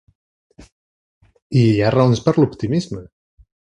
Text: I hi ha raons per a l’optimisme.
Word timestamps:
I 1.63 1.65
hi 1.67 1.77
ha 1.81 1.95
raons 1.99 2.27
per 2.27 2.37
a 2.37 2.39
l’optimisme. 2.43 3.09